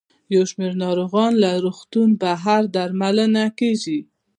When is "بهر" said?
2.21-2.61